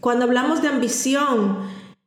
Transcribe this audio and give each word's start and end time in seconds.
Cuando 0.00 0.24
hablamos 0.24 0.62
de 0.62 0.68
ambición, 0.68 1.58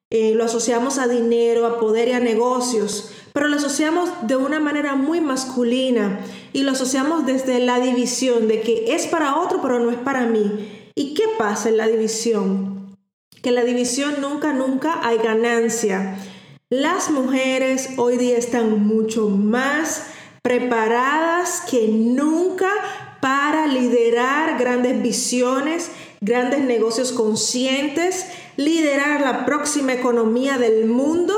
eh, 0.10 0.34
lo 0.36 0.44
asociamos 0.44 0.98
a 0.98 1.08
dinero, 1.08 1.66
a 1.66 1.80
poder 1.80 2.10
y 2.10 2.12
a 2.14 2.20
negocios, 2.20 3.12
pero 3.34 3.48
lo 3.48 3.56
asociamos 3.56 4.10
de 4.24 4.36
una 4.36 4.60
manera 4.60 4.96
muy 4.96 5.22
masculina 5.22 6.20
y 6.54 6.64
lo 6.64 6.72
asociamos 6.72 7.26
desde 7.26 7.60
la 7.60 7.80
división 7.80 8.48
de 8.48 8.62
que 8.62 8.94
es 8.94 9.08
para 9.08 9.38
otro, 9.40 9.62
pero 9.62 9.80
no 9.80 9.92
es 9.92 9.98
para 9.98 10.26
mí. 10.26 10.90
¿Y 10.96 11.14
qué 11.14 11.24
pasa 11.38 11.70
en 11.70 11.78
la 11.78 11.88
división? 11.88 12.98
Que 13.42 13.50
en 13.50 13.56
la 13.56 13.64
división 13.64 14.16
nunca, 14.20 14.54
nunca 14.54 15.00
hay 15.02 15.18
ganancia. 15.18 16.18
Las 16.70 17.10
mujeres 17.10 17.92
hoy 17.98 18.18
día 18.18 18.38
están 18.38 18.86
mucho 18.86 19.30
más 19.30 20.08
preparadas 20.42 21.62
que 21.70 21.88
nunca 21.88 22.70
para 23.22 23.68
liderar 23.68 24.58
grandes 24.60 25.02
visiones, 25.02 25.92
grandes 26.24 26.62
negocios 26.62 27.12
conscientes, 27.12 28.28
liderar 28.56 29.22
la 29.22 29.44
próxima 29.44 29.94
economía 29.94 30.60
del 30.60 30.86
mundo. 30.86 31.34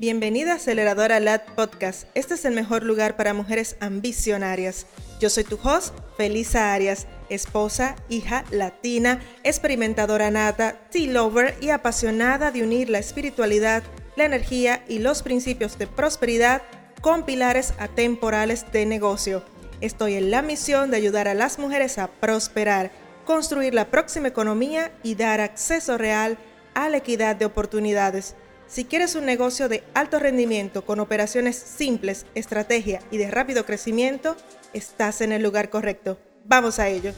Bienvenida 0.00 0.54
a 0.54 0.56
Aceleradora 0.56 1.20
LAD 1.20 1.42
Podcast. 1.54 2.08
Este 2.14 2.34
es 2.34 2.44
el 2.46 2.52
mejor 2.52 2.82
lugar 2.82 3.16
para 3.16 3.32
mujeres 3.32 3.76
ambicionarias. 3.78 4.88
Yo 5.20 5.30
soy 5.30 5.44
tu 5.44 5.56
host, 5.62 5.94
Felisa 6.16 6.74
Arias, 6.74 7.06
esposa, 7.28 7.94
hija 8.08 8.44
latina, 8.50 9.20
experimentadora 9.44 10.32
nata, 10.32 10.80
tea 10.90 11.12
lover 11.12 11.54
y 11.60 11.70
apasionada 11.70 12.50
de 12.50 12.64
unir 12.64 12.90
la 12.90 12.98
espiritualidad, 12.98 13.84
la 14.16 14.24
energía 14.24 14.84
y 14.88 14.98
los 14.98 15.22
principios 15.22 15.78
de 15.78 15.86
prosperidad 15.86 16.62
con 17.00 17.24
pilares 17.24 17.72
atemporales 17.78 18.66
de 18.72 18.84
negocio. 18.84 19.44
Estoy 19.80 20.14
en 20.14 20.30
la 20.30 20.42
misión 20.42 20.90
de 20.90 20.96
ayudar 20.96 21.28
a 21.28 21.34
las 21.34 21.58
mujeres 21.58 21.98
a 21.98 22.08
prosperar, 22.08 22.90
construir 23.24 23.74
la 23.74 23.90
próxima 23.90 24.28
economía 24.28 24.92
y 25.02 25.16
dar 25.16 25.40
acceso 25.40 25.98
real 25.98 26.38
a 26.74 26.88
la 26.88 26.98
equidad 26.98 27.36
de 27.36 27.44
oportunidades. 27.44 28.36
Si 28.66 28.84
quieres 28.84 29.14
un 29.14 29.26
negocio 29.26 29.68
de 29.68 29.84
alto 29.94 30.18
rendimiento 30.18 30.84
con 30.84 30.98
operaciones 30.98 31.56
simples, 31.56 32.26
estrategia 32.34 33.00
y 33.10 33.18
de 33.18 33.30
rápido 33.30 33.66
crecimiento, 33.66 34.36
estás 34.72 35.20
en 35.20 35.32
el 35.32 35.42
lugar 35.42 35.70
correcto. 35.70 36.18
Vamos 36.44 36.78
a 36.78 36.88
ello. 36.88 37.12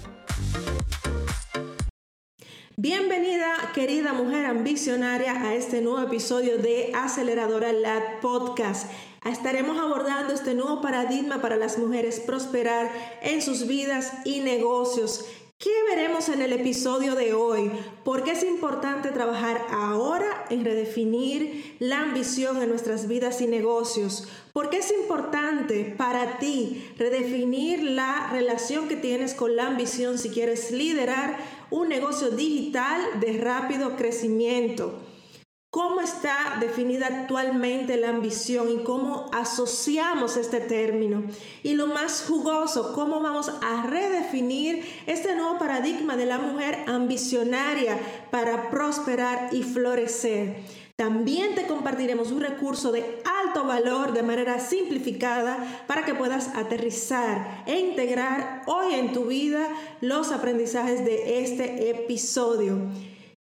Bienvenida, 2.81 3.73
querida 3.75 4.13
mujer 4.13 4.45
ambicionaria, 4.45 5.33
a 5.33 5.57
este 5.57 5.81
nuevo 5.81 6.01
episodio 6.01 6.59
de 6.59 6.93
Aceleradora 6.95 7.73
Lab 7.73 8.21
Podcast. 8.21 8.89
Estaremos 9.25 9.81
abordando 9.81 10.33
este 10.33 10.55
nuevo 10.55 10.81
paradigma 10.81 11.43
para 11.43 11.57
las 11.57 11.77
mujeres 11.77 12.21
prosperar 12.21 12.89
en 13.21 13.43
sus 13.43 13.67
vidas 13.67 14.13
y 14.25 14.43
negocios. 14.43 15.25
¿Qué 15.61 15.73
veremos 15.89 16.29
en 16.29 16.41
el 16.41 16.53
episodio 16.53 17.17
de 17.17 17.35
hoy? 17.35 17.73
¿Por 18.05 18.23
qué 18.23 18.31
es 18.31 18.45
importante 18.45 19.11
trabajar 19.11 19.67
ahora 19.73 20.47
en 20.51 20.65
redefinir 20.65 21.75
la 21.81 21.99
ambición 22.03 22.63
en 22.63 22.69
nuestras 22.69 23.09
vidas 23.09 23.41
y 23.41 23.49
negocios? 23.49 24.29
¿Por 24.53 24.71
qué 24.71 24.77
es 24.77 24.93
importante 24.93 25.97
para 25.99 26.39
ti 26.39 26.89
redefinir 26.97 27.83
la 27.83 28.31
relación 28.31 28.87
que 28.87 28.95
tienes 28.95 29.35
con 29.35 29.57
la 29.57 29.67
ambición 29.67 30.19
si 30.19 30.29
quieres 30.29 30.71
liderar 30.71 31.39
un 31.73 31.89
negocio 31.89 32.31
digital 32.31 33.19
de 33.19 33.39
rápido 33.39 33.97
crecimiento? 33.97 35.08
¿Cómo 35.79 36.01
está 36.01 36.57
definida 36.59 37.07
actualmente 37.07 37.97
la 37.99 38.09
ambición 38.09 38.69
y 38.69 38.83
cómo 38.83 39.31
asociamos 39.33 40.37
este 40.37 40.59
término? 40.59 41.23
Y 41.63 41.75
lo 41.75 41.87
más 41.87 42.25
jugoso, 42.27 42.93
¿cómo 42.95 43.21
vamos 43.21 43.49
a 43.63 43.87
redefinir 43.87 44.85
este 45.07 45.37
nuevo 45.37 45.57
paradigma 45.57 46.17
de 46.17 46.27
la 46.27 46.39
mujer 46.39 46.81
ambicionaria 46.89 47.97
para 48.33 48.71
prosperar 48.71 49.51
y 49.55 49.63
florecer? 49.63 50.57
También 50.97 51.55
te 51.55 51.69
compartiremos 51.69 52.33
un 52.33 52.41
recurso 52.41 52.91
de 52.91 53.23
alto 53.45 53.63
valor 53.63 54.13
de 54.13 54.25
manera 54.25 54.59
simplificada 54.59 55.85
para 55.87 56.05
que 56.05 56.17
puedas 56.17 56.57
aterrizar 56.57 57.63
e 57.69 57.79
integrar 57.79 58.65
hoy 58.67 58.95
en 58.95 59.13
tu 59.13 59.27
vida 59.27 59.69
los 60.01 60.33
aprendizajes 60.33 61.05
de 61.05 61.41
este 61.41 61.89
episodio. 61.89 62.81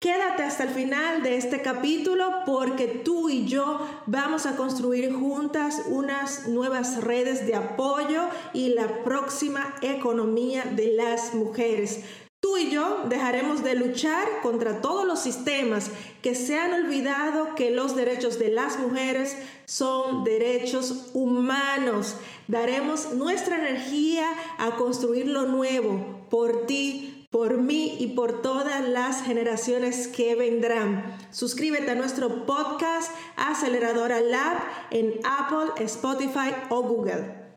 Quédate 0.01 0.45
hasta 0.45 0.63
el 0.63 0.71
final 0.71 1.23
de 1.23 1.37
este 1.37 1.61
capítulo 1.61 2.33
porque 2.47 2.87
tú 2.87 3.29
y 3.29 3.45
yo 3.45 3.87
vamos 4.07 4.47
a 4.47 4.57
construir 4.57 5.13
juntas 5.13 5.83
unas 5.89 6.49
nuevas 6.49 7.05
redes 7.05 7.47
de 7.47 7.55
apoyo 7.55 8.23
y 8.55 8.71
la 8.71 9.05
próxima 9.05 9.75
economía 9.83 10.65
de 10.65 10.95
las 10.95 11.35
mujeres. 11.35 12.01
Tú 12.41 12.57
y 12.57 12.71
yo 12.71 13.05
dejaremos 13.11 13.63
de 13.63 13.75
luchar 13.75 14.27
contra 14.43 14.81
todos 14.81 15.07
los 15.07 15.21
sistemas 15.21 15.91
que 16.23 16.35
se 16.35 16.59
han 16.59 16.73
olvidado 16.73 17.55
que 17.55 17.71
los 17.71 17.95
derechos 17.95 18.39
de 18.39 18.49
las 18.49 18.79
mujeres 18.79 19.37
son 19.67 20.25
derechos 20.25 21.11
humanos. 21.13 22.17
Daremos 22.49 23.13
nuestra 23.13 23.59
energía 23.59 24.33
a 24.57 24.77
construir 24.77 25.29
lo 25.29 25.43
nuevo 25.43 26.25
por 26.31 26.65
ti, 26.65 27.20
por 27.31 27.59
mí 27.59 27.97
y 28.01 28.09
por 28.09 28.43
todas 28.43 28.87
las 28.89 29.23
generaciones 29.23 30.09
que 30.09 30.35
vendrán. 30.35 31.17
Suscríbete 31.31 31.93
a 31.93 31.95
nuestro 31.95 32.45
podcast 32.45 33.13
Aceleradora 33.37 34.21
Lab 34.21 34.59
en 34.91 35.21
Apple, 35.25 35.85
Spotify 35.85 36.53
o 36.71 36.83
Google. 36.83 37.55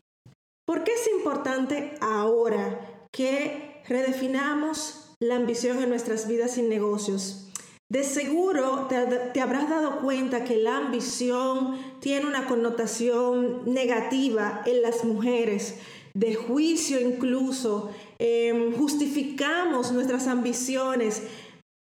¿Por 0.64 0.84
qué 0.84 0.92
es 0.92 1.10
importante 1.18 1.94
ahora 2.00 3.06
que 3.12 3.82
redefinamos 3.88 5.14
la 5.18 5.36
ambición 5.36 5.82
en 5.82 5.90
nuestras 5.90 6.28
vidas 6.28 6.56
y 6.56 6.62
negocios? 6.62 7.50
De 7.90 8.04
seguro 8.04 8.86
te, 8.88 8.96
te, 9.32 9.40
habrás 9.40 9.68
dado 9.68 10.00
cuenta 10.00 10.44
que 10.44 10.56
la 10.56 10.78
ambición 10.78 11.78
tiene 12.00 12.26
una 12.26 12.46
connotación 12.46 13.62
negativa 13.66 14.62
en 14.64 14.82
las 14.82 15.04
mujeres, 15.04 15.76
de 16.14 16.34
juicio 16.34 17.00
incluso, 17.00 17.90
Em, 18.18 18.72
justificamos 18.72 19.92
nuestras 19.92 20.26
ambiciones, 20.28 21.22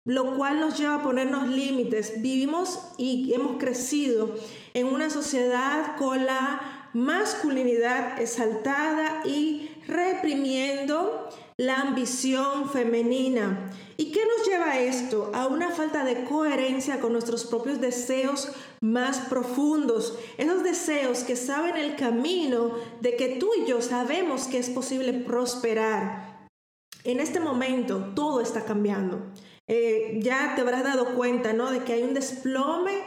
lo 0.05 0.35
cual 0.35 0.59
nos 0.59 0.77
lleva 0.77 0.95
a 0.95 1.03
ponernos 1.03 1.47
límites. 1.47 2.21
Vivimos 2.21 2.79
y 2.97 3.33
hemos 3.33 3.57
crecido 3.57 4.35
en 4.73 4.87
una 4.87 5.09
sociedad 5.09 5.97
con 5.97 6.25
la 6.25 6.89
masculinidad 6.93 8.21
exaltada 8.21 9.21
y 9.25 9.69
reprimiendo 9.87 11.29
la 11.57 11.81
ambición 11.81 12.69
femenina. 12.69 13.71
¿Y 13.99 14.13
qué 14.13 14.21
nos 14.25 14.47
lleva 14.47 14.71
a 14.71 14.79
esto? 14.79 15.29
A 15.33 15.47
una 15.47 15.71
falta 15.71 16.05
de 16.05 16.23
coherencia 16.23 17.01
con 17.01 17.11
nuestros 17.11 17.43
propios 17.45 17.81
deseos 17.81 18.49
más 18.79 19.19
profundos. 19.27 20.17
Esos 20.37 20.63
deseos 20.63 21.25
que 21.25 21.35
saben 21.35 21.75
el 21.75 21.97
camino 21.97 22.75
de 23.01 23.17
que 23.17 23.35
tú 23.41 23.49
y 23.61 23.67
yo 23.67 23.81
sabemos 23.81 24.47
que 24.47 24.57
es 24.57 24.69
posible 24.69 25.11
prosperar. 25.11 26.47
En 27.03 27.19
este 27.19 27.41
momento 27.41 28.13
todo 28.15 28.39
está 28.39 28.63
cambiando. 28.63 29.21
Eh, 29.67 30.17
ya 30.21 30.53
te 30.55 30.61
habrás 30.61 30.85
dado 30.85 31.13
cuenta, 31.15 31.51
¿no? 31.51 31.69
De 31.69 31.83
que 31.83 31.91
hay 31.91 32.03
un 32.03 32.13
desplome 32.13 32.99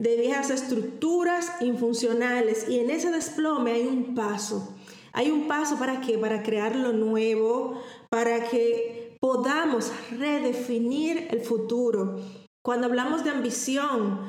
de 0.00 0.16
viejas 0.16 0.50
estructuras 0.50 1.52
infuncionales 1.60 2.68
y 2.68 2.80
en 2.80 2.90
ese 2.90 3.12
desplome 3.12 3.70
hay 3.70 3.86
un 3.86 4.16
paso. 4.16 4.74
Hay 5.12 5.30
un 5.30 5.46
paso 5.46 5.78
para 5.78 6.00
qué? 6.00 6.18
Para 6.18 6.42
crear 6.42 6.74
lo 6.74 6.92
nuevo, 6.92 7.80
para 8.08 8.48
que 8.48 8.99
podamos 9.20 9.92
redefinir 10.18 11.28
el 11.30 11.42
futuro. 11.42 12.20
Cuando 12.64 12.86
hablamos 12.86 13.22
de 13.24 13.30
ambición, 13.30 14.20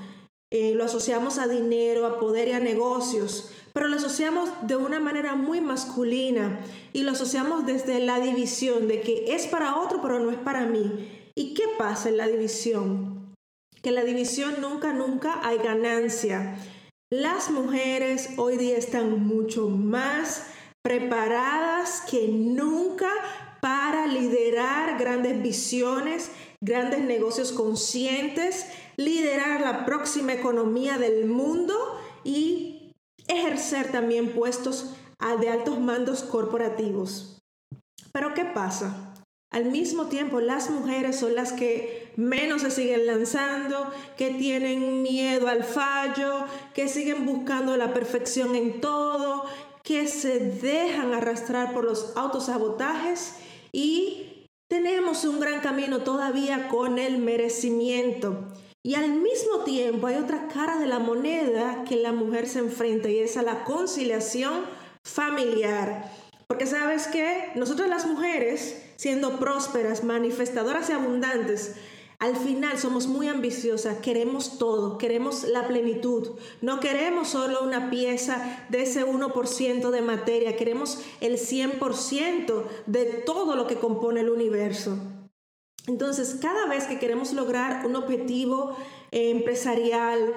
eh, 0.52 0.74
lo 0.76 0.84
asociamos 0.84 1.38
a 1.38 1.48
dinero, 1.48 2.06
a 2.06 2.20
poder 2.20 2.50
y 2.50 2.52
a 2.52 2.60
negocios, 2.60 3.52
pero 3.74 3.88
lo 3.88 3.96
asociamos 3.96 4.50
de 4.64 4.76
una 4.76 5.00
manera 5.00 5.36
muy 5.36 5.62
masculina 5.62 6.60
y 6.92 7.04
lo 7.04 7.12
asociamos 7.12 7.66
desde 7.66 8.00
la 8.00 8.20
división 8.20 8.90
de 8.90 9.00
que 9.00 9.34
es 9.34 9.48
para 9.48 9.80
otro, 9.80 10.02
pero 10.02 10.20
no 10.20 10.30
es 10.30 10.38
para 10.38 10.66
mí. 10.66 11.32
¿Y 11.36 11.54
qué 11.54 11.64
pasa 11.78 12.10
en 12.10 12.18
la 12.18 12.28
división? 12.28 13.34
Que 13.82 13.90
en 13.90 13.96
la 13.96 14.04
división 14.04 14.56
nunca, 14.60 14.92
nunca 14.92 15.40
hay 15.42 15.58
ganancia. 15.58 16.58
Las 17.10 17.50
mujeres 17.50 18.32
hoy 18.38 18.58
día 18.58 18.78
están 18.78 19.26
mucho 19.26 19.70
más 19.70 20.48
preparadas 20.82 22.02
que 22.10 22.28
nunca 22.28 23.10
para 23.62 24.08
liderar 24.08 24.98
grandes 25.00 25.42
visiones, 25.42 26.32
grandes 26.60 27.02
negocios 27.02 27.52
conscientes, 27.52 28.66
liderar 28.98 29.62
la 29.62 29.86
próxima 29.86 30.34
economía 30.34 30.98
del 30.98 31.26
mundo 31.26 31.76
y 32.24 32.94
ejercer 33.28 33.92
también 33.92 34.34
puestos 34.34 34.96
de 35.40 35.50
altos 35.50 35.80
mandos 35.80 36.24
corporativos. 36.24 37.40
Pero 38.12 38.34
¿qué 38.34 38.44
pasa? 38.44 39.14
Al 39.52 39.66
mismo 39.66 40.08
tiempo, 40.08 40.40
las 40.40 40.70
mujeres 40.70 41.18
son 41.18 41.36
las 41.36 41.54
que 41.54 42.12
menos 42.16 42.62
se 42.62 42.72
siguen 42.72 43.06
lanzando, 43.06 43.92
que 44.18 44.32
tienen 44.32 45.04
miedo 45.04 45.48
al 45.48 45.64
fallo, 45.64 46.46
que 46.74 46.88
siguen 46.88 47.26
buscando 47.26 47.78
la 47.78 47.94
perfección 47.94 48.56
en 48.56 48.82
todo, 48.82 49.46
que 49.84 50.08
se 50.08 50.40
dejan 50.40 51.14
arrastrar 51.14 51.74
por 51.74 51.84
los 51.84 52.14
autosabotajes 52.16 53.36
y 53.72 54.48
tenemos 54.70 55.26
un 55.26 55.40
gran 55.40 55.62
camino 55.62 56.00
todavía 56.00 56.68
con 56.68 56.98
el 56.98 57.18
merecimiento. 57.18 58.48
Y 58.84 58.96
al 58.96 59.12
mismo 59.12 59.60
tiempo 59.64 60.08
hay 60.08 60.16
otra 60.16 60.48
cara 60.48 60.80
de 60.80 60.88
la 60.88 61.00
moneda 61.00 61.84
que 61.88 61.98
la 61.98 62.12
mujer 62.12 62.48
se 62.48 62.60
enfrenta 62.60 63.10
y 63.10 63.20
es 63.20 63.38
a 63.38 63.44
la 63.44 63.64
conciliación 63.64 64.66
familiar. 65.04 66.12
Porque 66.48 66.66
sabes 66.66 67.08
que 67.08 67.52
nosotras 67.56 67.90
las 67.90 68.08
mujeres, 68.08 68.82
siendo 68.96 69.40
prósperas, 69.40 70.04
manifestadoras 70.04 70.90
y 70.90 70.94
abundantes, 70.94 71.76
al 72.22 72.36
final 72.38 72.78
somos 72.78 73.08
muy 73.08 73.28
ambiciosas, 73.28 73.98
queremos 73.98 74.60
todo, 74.60 75.00
queremos 75.00 75.44
la 75.44 75.68
plenitud. 75.68 76.38
No 76.62 76.80
queremos 76.80 77.30
solo 77.30 77.64
una 77.64 77.90
pieza 77.90 78.64
de 78.70 78.84
ese 78.84 79.04
1% 79.04 79.90
de 79.90 80.02
materia, 80.04 80.56
queremos 80.56 81.00
el 81.20 81.40
100% 81.40 82.64
de 82.86 83.06
todo 83.06 83.56
lo 83.56 83.66
que 83.66 83.78
compone 83.78 84.20
el 84.20 84.30
universo. 84.30 85.00
Entonces, 85.88 86.38
cada 86.40 86.68
vez 86.68 86.84
que 86.84 87.00
queremos 87.00 87.34
lograr 87.34 87.88
un 87.88 87.96
objetivo 87.96 88.78
eh, 89.10 89.32
empresarial, 89.32 90.32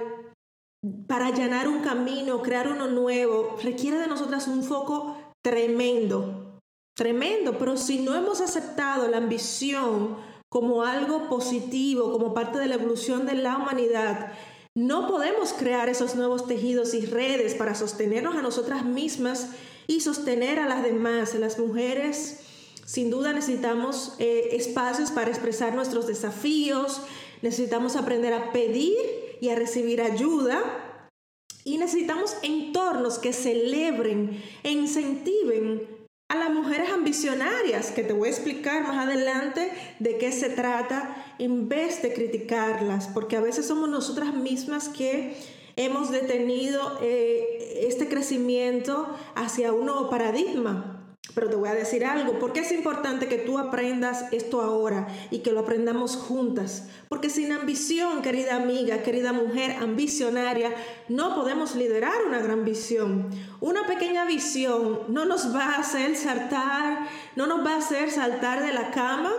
para 1.06 1.26
allanar 1.26 1.68
un 1.68 1.80
camino, 1.80 2.40
crear 2.40 2.68
uno 2.68 2.88
nuevo, 2.88 3.56
requiere 3.62 3.98
de 3.98 4.06
nosotras 4.06 4.48
un 4.48 4.62
foco 4.62 5.18
tremendo, 5.42 6.60
tremendo, 6.96 7.58
pero 7.58 7.76
si 7.76 8.00
no 8.00 8.14
hemos 8.14 8.40
aceptado 8.40 9.06
la 9.08 9.18
ambición, 9.18 10.16
como 10.54 10.84
algo 10.84 11.28
positivo, 11.28 12.12
como 12.12 12.32
parte 12.32 12.60
de 12.60 12.68
la 12.68 12.76
evolución 12.76 13.26
de 13.26 13.34
la 13.34 13.56
humanidad, 13.56 14.32
no 14.76 15.08
podemos 15.08 15.52
crear 15.52 15.88
esos 15.88 16.14
nuevos 16.14 16.46
tejidos 16.46 16.94
y 16.94 17.04
redes 17.06 17.56
para 17.56 17.74
sostenernos 17.74 18.36
a 18.36 18.42
nosotras 18.42 18.84
mismas 18.84 19.48
y 19.88 19.98
sostener 19.98 20.60
a 20.60 20.68
las 20.68 20.84
demás. 20.84 21.34
Las 21.34 21.58
mujeres, 21.58 22.38
sin 22.84 23.10
duda, 23.10 23.32
necesitamos 23.32 24.14
eh, 24.20 24.50
espacios 24.52 25.10
para 25.10 25.28
expresar 25.28 25.74
nuestros 25.74 26.06
desafíos, 26.06 27.00
necesitamos 27.42 27.96
aprender 27.96 28.32
a 28.32 28.52
pedir 28.52 28.96
y 29.40 29.48
a 29.48 29.56
recibir 29.56 30.00
ayuda. 30.02 30.62
Y 31.64 31.78
necesitamos 31.78 32.36
entornos 32.42 33.18
que 33.18 33.32
celebren 33.32 34.40
e 34.62 34.70
incentiven 34.70 35.93
a 36.34 36.38
las 36.38 36.50
mujeres 36.50 36.90
ambicionarias, 36.90 37.92
que 37.92 38.02
te 38.02 38.12
voy 38.12 38.28
a 38.28 38.32
explicar 38.32 38.82
más 38.82 39.06
adelante 39.06 39.70
de 40.00 40.18
qué 40.18 40.32
se 40.32 40.50
trata, 40.50 41.16
en 41.38 41.68
vez 41.68 42.02
de 42.02 42.12
criticarlas, 42.12 43.08
porque 43.08 43.36
a 43.36 43.40
veces 43.40 43.66
somos 43.66 43.88
nosotras 43.88 44.34
mismas 44.34 44.88
que 44.88 45.36
hemos 45.76 46.10
detenido 46.10 46.98
eh, 47.02 47.84
este 47.88 48.08
crecimiento 48.08 49.08
hacia 49.34 49.72
un 49.72 49.86
nuevo 49.86 50.10
paradigma. 50.10 50.93
Pero 51.34 51.48
te 51.48 51.56
voy 51.56 51.68
a 51.68 51.74
decir 51.74 52.04
algo, 52.04 52.38
porque 52.38 52.60
es 52.60 52.70
importante 52.72 53.26
que 53.26 53.38
tú 53.38 53.58
aprendas 53.58 54.26
esto 54.32 54.60
ahora 54.60 55.08
y 55.30 55.40
que 55.40 55.52
lo 55.52 55.60
aprendamos 55.60 56.16
juntas. 56.16 56.88
Porque 57.08 57.28
sin 57.28 57.52
ambición, 57.52 58.22
querida 58.22 58.56
amiga, 58.56 59.02
querida 59.02 59.32
mujer 59.32 59.76
ambicionaria, 59.80 60.72
no 61.08 61.34
podemos 61.34 61.74
liderar 61.74 62.24
una 62.26 62.38
gran 62.38 62.64
visión. 62.64 63.30
Una 63.60 63.86
pequeña 63.86 64.24
visión 64.26 65.00
no 65.08 65.24
nos 65.24 65.54
va 65.54 65.74
a 65.74 65.80
hacer 65.80 66.16
saltar, 66.16 67.08
no 67.34 67.46
nos 67.46 67.66
va 67.66 67.74
a 67.74 67.78
hacer 67.78 68.10
saltar 68.10 68.64
de 68.64 68.72
la 68.72 68.90
cama 68.90 69.32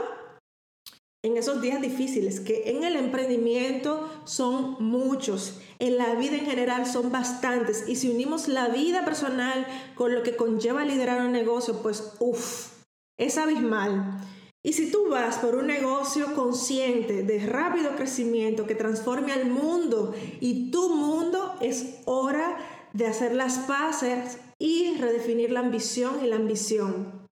en 1.25 1.38
esos 1.38 1.60
días 1.60 1.81
difíciles, 1.81 2.39
que 2.39 2.69
en 2.69 2.83
el 2.83 2.95
emprendimiento 2.95 4.07
son 4.25 4.75
muchos, 4.80 5.60
en 5.80 5.98
la 5.98 6.13
vida 6.13 6.38
en 6.38 6.45
general 6.45 6.86
son 6.86 7.12
bastantes, 7.12 7.86
y 7.88 7.95
si 7.95 8.12
unimos 8.12 8.48
la 8.48 8.68
vida 8.68 9.04
personal 9.06 9.66
con 9.95 10.13
lo 10.13 10.22
que 10.22 10.36
conlleva 10.36 10.86
liderar 10.86 11.25
un 11.25 11.31
negocio, 11.31 11.81
pues 11.81 12.13
uff, 12.19 12.74
es 13.18 13.39
abismal. 13.39 14.22
Y 14.62 14.74
si 14.74 14.92
tú 14.92 15.10
vas 15.10 15.39
por 15.39 15.56
un 15.56 15.66
negocio 15.66 16.36
consciente 16.36 17.24
de 17.24 17.44
rápido 17.48 17.95
crecimiento 17.95 18.68
que 18.68 18.75
transforme 18.75 19.33
al 19.33 19.50
mundo 19.50 20.13
y 20.39 20.69
tu 20.69 20.95
mundo, 20.95 21.56
es 21.60 22.01
hora 22.06 22.57
de 22.94 23.07
hacer 23.07 23.33
las 23.33 23.57
paces 23.60 24.38
y 24.60 24.95
redefinir 25.00 25.50
la 25.50 25.62
ambición 25.62 26.24
y 26.24 26.27
la 26.27 26.36
ambición. 26.36 27.25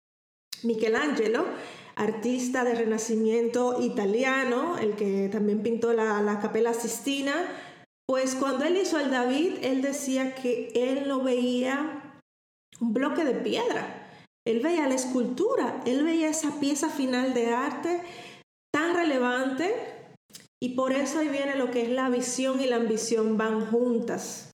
Michelangelo 0.63 1.45
artista 2.01 2.65
de 2.65 2.75
renacimiento 2.75 3.83
italiano, 3.83 4.79
el 4.79 4.97
que 4.97 5.29
también 5.29 5.63
pintó 5.63 5.93
la, 5.93 6.23
la 6.23 6.41
Capella 6.41 6.73
Sistina, 6.73 7.35
pues 8.09 8.35
cuando 8.35 8.65
él 8.65 8.79
hizo 8.79 8.97
al 8.97 9.11
David, 9.11 9.59
él 9.63 9.83
decía 9.83 10.35
que 10.35 10.73
él 10.75 11.07
no 11.07 11.23
veía 11.23 12.19
un 12.81 12.95
bloque 12.95 13.25
de 13.25 13.35
piedra, 13.35 14.09
él 14.47 14.61
veía 14.61 14.89
la 14.89 14.95
escultura, 14.95 15.83
él 15.85 16.03
veía 16.03 16.31
esa 16.31 16.59
pieza 16.59 16.89
final 16.89 17.35
de 17.35 17.53
arte 17.55 18.01
tan 18.73 18.97
relevante 18.97 19.75
y 20.59 20.71
por 20.71 20.93
eso 20.93 21.19
ahí 21.19 21.29
viene 21.29 21.57
lo 21.57 21.71
que 21.71 21.83
es 21.83 21.91
la 21.91 22.09
visión 22.09 22.63
y 22.63 22.67
la 22.67 22.77
ambición 22.77 23.37
van 23.37 23.67
juntas. 23.71 24.50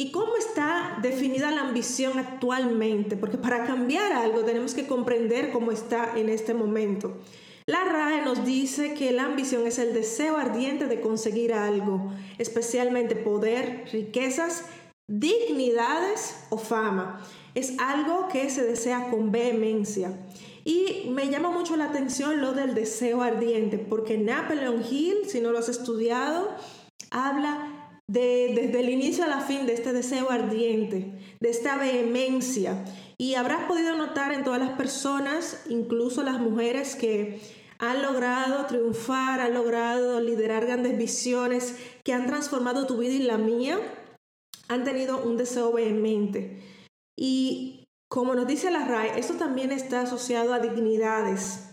¿Y 0.00 0.12
cómo 0.12 0.34
está 0.38 0.96
definida 1.02 1.50
la 1.50 1.60
ambición 1.60 2.18
actualmente? 2.18 3.18
Porque 3.18 3.36
para 3.36 3.66
cambiar 3.66 4.14
algo 4.14 4.44
tenemos 4.44 4.72
que 4.72 4.86
comprender 4.86 5.52
cómo 5.52 5.72
está 5.72 6.18
en 6.18 6.30
este 6.30 6.54
momento. 6.54 7.18
La 7.66 7.84
RAE 7.84 8.24
nos 8.24 8.46
dice 8.46 8.94
que 8.94 9.12
la 9.12 9.26
ambición 9.26 9.66
es 9.66 9.78
el 9.78 9.92
deseo 9.92 10.38
ardiente 10.38 10.86
de 10.86 11.02
conseguir 11.02 11.52
algo, 11.52 12.14
especialmente 12.38 13.14
poder, 13.14 13.90
riquezas, 13.92 14.64
dignidades 15.06 16.46
o 16.48 16.56
fama. 16.56 17.20
Es 17.54 17.78
algo 17.78 18.28
que 18.28 18.48
se 18.48 18.64
desea 18.64 19.10
con 19.10 19.30
vehemencia. 19.30 20.18
Y 20.64 21.10
me 21.10 21.28
llama 21.28 21.50
mucho 21.50 21.76
la 21.76 21.90
atención 21.90 22.40
lo 22.40 22.52
del 22.52 22.74
deseo 22.74 23.20
ardiente, 23.20 23.76
porque 23.76 24.16
Napoleon 24.16 24.82
Hill, 24.82 25.28
si 25.28 25.42
no 25.42 25.52
lo 25.52 25.58
has 25.58 25.68
estudiado, 25.68 26.48
habla 27.10 27.69
desde 28.10 28.80
el 28.80 28.90
inicio 28.90 29.24
a 29.24 29.28
la 29.28 29.40
fin 29.40 29.66
de 29.66 29.74
este 29.74 29.92
deseo 29.92 30.30
ardiente, 30.30 31.12
de 31.38 31.48
esta 31.48 31.76
vehemencia. 31.76 32.84
Y 33.18 33.34
habrás 33.34 33.66
podido 33.68 33.96
notar 33.96 34.32
en 34.32 34.42
todas 34.42 34.58
las 34.58 34.70
personas, 34.70 35.64
incluso 35.68 36.22
las 36.22 36.40
mujeres 36.40 36.96
que 36.96 37.40
han 37.78 38.02
logrado 38.02 38.66
triunfar, 38.66 39.40
han 39.40 39.54
logrado 39.54 40.20
liderar 40.20 40.66
grandes 40.66 40.98
visiones, 40.98 41.76
que 42.04 42.12
han 42.12 42.26
transformado 42.26 42.86
tu 42.86 42.98
vida 42.98 43.12
y 43.12 43.22
la 43.22 43.38
mía, 43.38 43.78
han 44.68 44.84
tenido 44.84 45.22
un 45.22 45.36
deseo 45.36 45.72
vehemente. 45.72 46.62
Y 47.16 47.84
como 48.08 48.34
nos 48.34 48.46
dice 48.46 48.72
la 48.72 48.86
RAE, 48.86 49.20
esto 49.20 49.34
también 49.34 49.70
está 49.70 50.02
asociado 50.02 50.52
a 50.52 50.58
dignidades. 50.58 51.69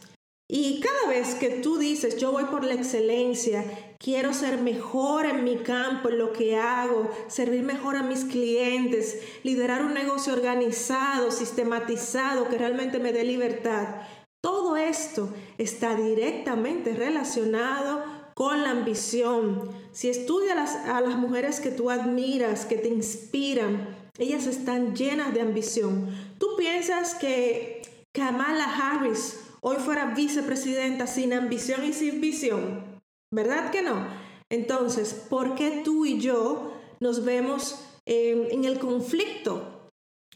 Y 0.49 0.79
cada 0.79 1.09
vez 1.09 1.35
que 1.35 1.49
tú 1.49 1.77
dices, 1.77 2.17
yo 2.17 2.31
voy 2.31 2.45
por 2.45 2.63
la 2.63 2.73
excelencia, 2.73 3.65
quiero 3.99 4.33
ser 4.33 4.61
mejor 4.61 5.25
en 5.25 5.43
mi 5.43 5.57
campo, 5.57 6.07
en 6.07 6.19
lo 6.19 6.31
que 6.31 6.55
hago, 6.55 7.09
servir 7.27 7.63
mejor 7.63 7.97
a 7.97 8.03
mis 8.03 8.23
clientes, 8.23 9.19
liderar 9.43 9.83
un 9.83 9.93
negocio 9.93 10.31
organizado, 10.31 11.31
sistematizado, 11.31 12.47
que 12.47 12.57
realmente 12.57 12.97
me 12.97 13.11
dé 13.11 13.25
libertad, 13.25 14.03
todo 14.41 14.77
esto 14.77 15.33
está 15.57 15.95
directamente 15.95 16.93
relacionado 16.93 18.03
con 18.33 18.63
la 18.63 18.69
ambición. 18.69 19.71
Si 19.91 20.09
estudias 20.09 20.75
a 20.85 21.01
las, 21.01 21.17
mujeres 21.17 21.59
que 21.59 21.71
tú 21.71 21.89
admiras, 21.89 22.65
que 22.65 22.77
te 22.77 22.87
inspiran, 22.87 24.09
ellas 24.17 24.45
están 24.45 24.95
llenas 24.95 25.33
de 25.33 25.41
ambición. 25.41 26.15
Tú 26.37 26.55
piensas 26.55 27.15
que 27.15 27.81
Kamala 28.13 28.63
Harris 28.63 29.39
hoy 29.61 29.77
fuera 29.77 30.13
vicepresidenta 30.13 31.07
sin 31.07 31.33
ambición 31.33 31.83
y 31.85 31.93
sin 31.93 32.21
visión? 32.21 33.01
¿Verdad 33.33 33.71
que 33.71 33.81
no? 33.81 34.07
Entonces, 34.49 35.13
¿por 35.13 35.55
qué 35.55 35.81
tú 35.83 36.05
y 36.05 36.19
yo 36.19 36.73
nos 36.99 37.25
vemos 37.25 37.83
en 38.05 38.63
el 38.63 38.79
conflicto 38.79 39.89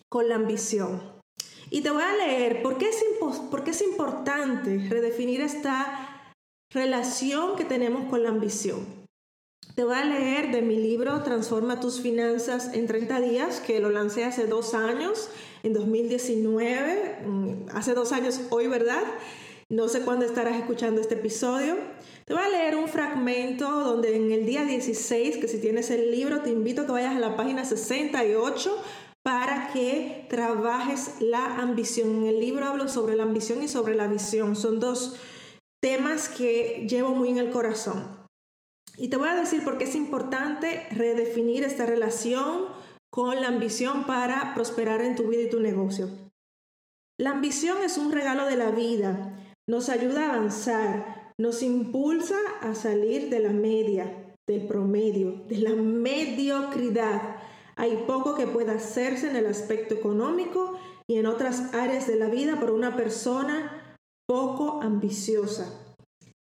con 0.09 0.27
la 0.27 0.35
ambición? 0.35 1.01
Y 1.73 1.81
te 1.81 1.89
voy 1.89 2.03
a 2.03 2.17
leer 2.17 2.61
por 2.61 2.77
qué, 2.77 2.89
es 2.89 3.01
por 3.49 3.63
qué 3.63 3.71
es 3.71 3.81
importante 3.81 4.87
redefinir 4.89 5.39
esta 5.39 6.33
relación 6.73 7.55
que 7.55 7.63
tenemos 7.63 8.09
con 8.09 8.23
la 8.23 8.29
ambición. 8.29 8.85
Te 9.75 9.85
voy 9.85 9.95
a 9.95 10.03
leer 10.03 10.51
de 10.51 10.61
mi 10.61 10.75
libro 10.75 11.23
Transforma 11.23 11.79
tus 11.79 12.01
finanzas 12.01 12.73
en 12.73 12.87
30 12.87 13.21
días, 13.21 13.61
que 13.61 13.79
lo 13.79 13.89
lancé 13.89 14.25
hace 14.25 14.47
dos 14.47 14.73
años 14.73 15.29
en 15.63 15.73
2019, 15.73 17.19
mm, 17.25 17.53
hace 17.73 17.93
dos 17.93 18.11
años 18.11 18.41
hoy, 18.49 18.67
¿verdad? 18.67 19.03
No 19.69 19.87
sé 19.87 20.01
cuándo 20.01 20.25
estarás 20.25 20.57
escuchando 20.57 20.99
este 20.99 21.15
episodio. 21.15 21.77
Te 22.25 22.33
voy 22.33 22.43
a 22.43 22.49
leer 22.49 22.75
un 22.75 22.87
fragmento 22.87 23.69
donde 23.69 24.15
en 24.15 24.31
el 24.31 24.45
día 24.45 24.65
16, 24.65 25.37
que 25.37 25.47
si 25.47 25.59
tienes 25.59 25.89
el 25.91 26.11
libro, 26.11 26.41
te 26.41 26.49
invito 26.49 26.81
a 26.81 26.85
que 26.85 26.91
vayas 26.91 27.15
a 27.15 27.19
la 27.19 27.37
página 27.37 27.63
68 27.63 28.77
para 29.23 29.71
que 29.71 30.25
trabajes 30.29 31.15
la 31.19 31.57
ambición. 31.57 32.09
En 32.17 32.25
el 32.25 32.39
libro 32.39 32.65
hablo 32.65 32.87
sobre 32.87 33.15
la 33.15 33.23
ambición 33.23 33.63
y 33.63 33.67
sobre 33.67 33.95
la 33.95 34.07
visión. 34.07 34.55
Son 34.55 34.79
dos 34.79 35.15
temas 35.81 36.27
que 36.27 36.85
llevo 36.89 37.09
muy 37.09 37.29
en 37.29 37.37
el 37.37 37.51
corazón. 37.51 38.21
Y 38.97 39.07
te 39.07 39.17
voy 39.17 39.29
a 39.29 39.35
decir 39.35 39.63
por 39.63 39.77
qué 39.77 39.85
es 39.85 39.95
importante 39.95 40.85
redefinir 40.91 41.63
esta 41.63 41.85
relación 41.85 42.65
con 43.11 43.41
la 43.41 43.49
ambición 43.49 44.05
para 44.05 44.53
prosperar 44.55 45.01
en 45.01 45.15
tu 45.15 45.27
vida 45.27 45.43
y 45.43 45.49
tu 45.49 45.59
negocio. 45.59 46.09
La 47.19 47.31
ambición 47.31 47.83
es 47.83 47.97
un 47.97 48.11
regalo 48.11 48.45
de 48.45 48.55
la 48.55 48.71
vida. 48.71 49.37
nos 49.67 49.89
ayuda 49.89 50.25
a 50.25 50.33
avanzar, 50.33 51.33
nos 51.37 51.61
impulsa 51.61 52.35
a 52.61 52.73
salir 52.73 53.29
de 53.29 53.39
la 53.39 53.51
media, 53.51 54.35
del 54.47 54.67
promedio, 54.67 55.43
de 55.47 55.59
la 55.59 55.75
mediocridad. 55.75 57.37
Hay 57.75 58.03
poco 58.07 58.35
que 58.35 58.47
pueda 58.47 58.73
hacerse 58.73 59.29
en 59.29 59.35
el 59.35 59.45
aspecto 59.45 59.93
económico 59.93 60.77
y 61.07 61.17
en 61.17 61.25
otras 61.25 61.73
áreas 61.73 62.07
de 62.07 62.15
la 62.15 62.27
vida 62.27 62.59
por 62.59 62.71
una 62.71 62.95
persona 62.97 63.95
poco 64.27 64.81
ambiciosa. 64.81 65.80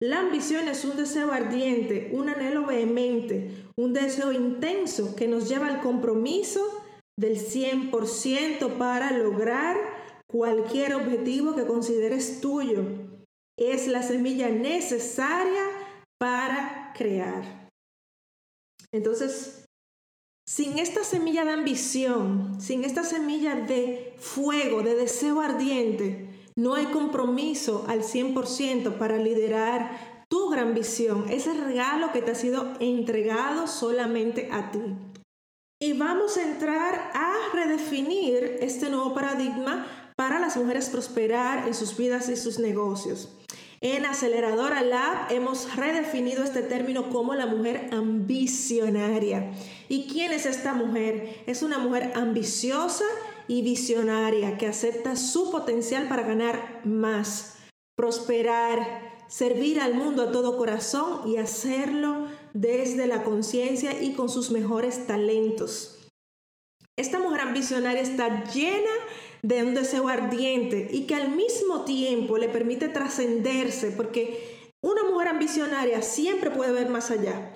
La 0.00 0.20
ambición 0.20 0.68
es 0.68 0.84
un 0.84 0.96
deseo 0.96 1.32
ardiente, 1.32 2.10
un 2.12 2.28
anhelo 2.28 2.66
vehemente, 2.66 3.66
un 3.76 3.92
deseo 3.92 4.30
intenso 4.32 5.16
que 5.16 5.26
nos 5.26 5.48
lleva 5.48 5.66
al 5.66 5.80
compromiso 5.80 6.60
del 7.18 7.36
100% 7.36 8.78
para 8.78 9.10
lograr 9.10 9.76
cualquier 10.28 10.94
objetivo 10.94 11.56
que 11.56 11.66
consideres 11.66 12.40
tuyo. 12.40 12.84
Es 13.58 13.88
la 13.88 14.04
semilla 14.04 14.48
necesaria 14.50 15.64
para 16.20 16.92
crear. 16.96 17.68
Entonces, 18.92 19.64
sin 20.48 20.78
esta 20.78 21.02
semilla 21.02 21.44
de 21.44 21.50
ambición, 21.50 22.60
sin 22.60 22.84
esta 22.84 23.02
semilla 23.02 23.56
de 23.56 24.14
fuego, 24.18 24.82
de 24.82 24.94
deseo 24.94 25.40
ardiente, 25.40 26.27
no 26.58 26.74
hay 26.74 26.86
compromiso 26.86 27.84
al 27.86 28.02
100% 28.02 28.98
para 28.98 29.16
liderar 29.16 30.26
tu 30.28 30.48
gran 30.48 30.74
visión, 30.74 31.26
ese 31.30 31.54
regalo 31.54 32.10
que 32.10 32.20
te 32.20 32.32
ha 32.32 32.34
sido 32.34 32.72
entregado 32.80 33.68
solamente 33.68 34.48
a 34.50 34.72
ti. 34.72 34.80
Y 35.80 35.92
vamos 35.92 36.36
a 36.36 36.42
entrar 36.42 37.12
a 37.14 37.32
redefinir 37.54 38.58
este 38.60 38.90
nuevo 38.90 39.14
paradigma 39.14 39.86
para 40.16 40.40
las 40.40 40.56
mujeres 40.56 40.90
prosperar 40.90 41.68
en 41.68 41.74
sus 41.74 41.96
vidas 41.96 42.28
y 42.28 42.34
sus 42.34 42.58
negocios. 42.58 43.28
En 43.80 44.04
Aceleradora 44.04 44.82
Lab 44.82 45.30
hemos 45.30 45.76
redefinido 45.76 46.42
este 46.42 46.62
término 46.62 47.08
como 47.10 47.36
la 47.36 47.46
mujer 47.46 47.88
ambicionaria. 47.92 49.52
¿Y 49.88 50.08
quién 50.08 50.32
es 50.32 50.44
esta 50.44 50.74
mujer? 50.74 51.44
Es 51.46 51.62
una 51.62 51.78
mujer 51.78 52.10
ambiciosa 52.16 53.04
y 53.48 53.62
visionaria 53.62 54.58
que 54.58 54.66
acepta 54.66 55.16
su 55.16 55.50
potencial 55.50 56.06
para 56.08 56.22
ganar 56.22 56.82
más, 56.84 57.56
prosperar, 57.96 59.24
servir 59.28 59.80
al 59.80 59.94
mundo 59.94 60.22
a 60.22 60.32
todo 60.32 60.56
corazón 60.56 61.28
y 61.28 61.38
hacerlo 61.38 62.28
desde 62.54 63.06
la 63.06 63.24
conciencia 63.24 64.02
y 64.02 64.12
con 64.12 64.28
sus 64.28 64.50
mejores 64.50 65.06
talentos. 65.06 65.98
Esta 66.96 67.18
mujer 67.18 67.40
ambicionaria 67.40 68.02
está 68.02 68.44
llena 68.52 68.90
de 69.42 69.62
un 69.62 69.74
deseo 69.74 70.08
ardiente 70.08 70.88
y 70.90 71.06
que 71.06 71.14
al 71.14 71.30
mismo 71.30 71.84
tiempo 71.84 72.38
le 72.38 72.48
permite 72.48 72.88
trascenderse 72.88 73.92
porque 73.92 74.72
una 74.82 75.04
mujer 75.04 75.28
ambicionaria 75.28 76.02
siempre 76.02 76.50
puede 76.50 76.72
ver 76.72 76.88
más 76.88 77.10
allá 77.10 77.52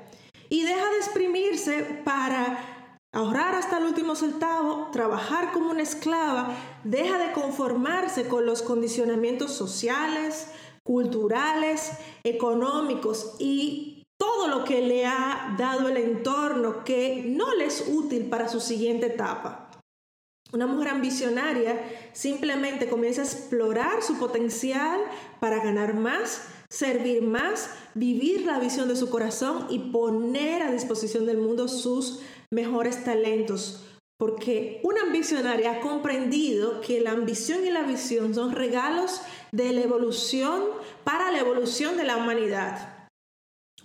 y 0.48 0.62
deja 0.62 0.90
de 0.90 0.96
exprimirse 0.98 2.02
para 2.04 2.71
ahorrar 3.12 3.54
hasta 3.54 3.78
el 3.78 3.84
último 3.84 4.16
centavo, 4.16 4.88
trabajar 4.90 5.52
como 5.52 5.70
una 5.70 5.82
esclava, 5.82 6.56
deja 6.82 7.18
de 7.18 7.32
conformarse 7.32 8.26
con 8.26 8.46
los 8.46 8.62
condicionamientos 8.62 9.52
sociales, 9.52 10.48
culturales, 10.82 11.92
económicos 12.24 13.36
y 13.38 14.04
todo 14.18 14.48
lo 14.48 14.64
que 14.64 14.80
le 14.80 15.04
ha 15.06 15.54
dado 15.58 15.88
el 15.88 15.96
entorno 15.98 16.84
que 16.84 17.24
no 17.26 17.54
le 17.54 17.66
es 17.66 17.84
útil 17.88 18.28
para 18.28 18.48
su 18.48 18.60
siguiente 18.60 19.06
etapa. 19.06 19.68
Una 20.52 20.66
mujer 20.66 20.88
ambicionaria 20.88 21.82
simplemente 22.12 22.88
comienza 22.88 23.22
a 23.22 23.24
explorar 23.24 24.02
su 24.02 24.18
potencial 24.18 25.00
para 25.40 25.62
ganar 25.62 25.94
más, 25.94 26.42
servir 26.68 27.22
más, 27.22 27.70
vivir 27.94 28.44
la 28.44 28.58
visión 28.58 28.88
de 28.88 28.96
su 28.96 29.08
corazón 29.08 29.66
y 29.70 29.78
poner 29.90 30.62
a 30.62 30.70
disposición 30.70 31.24
del 31.26 31.38
mundo 31.38 31.68
sus 31.68 32.20
mejores 32.52 33.02
talentos, 33.02 33.84
porque 34.18 34.80
una 34.84 35.02
ambicionaria 35.02 35.72
ha 35.72 35.80
comprendido 35.80 36.80
que 36.80 37.00
la 37.00 37.10
ambición 37.10 37.66
y 37.66 37.70
la 37.70 37.82
visión 37.82 38.34
son 38.34 38.52
regalos 38.52 39.22
de 39.50 39.72
la 39.72 39.80
evolución 39.80 40.62
para 41.02 41.32
la 41.32 41.40
evolución 41.40 41.96
de 41.96 42.04
la 42.04 42.18
humanidad. 42.18 43.08